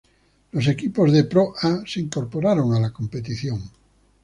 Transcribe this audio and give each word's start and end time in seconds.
Los 0.53 0.67
equipos 0.67 1.11
de 1.11 1.25
Pro 1.25 1.53
A 1.61 1.83
se 1.85 1.99
incorporaron 1.99 2.73
a 2.73 2.79
la 2.79 2.89
competición. 2.91 3.61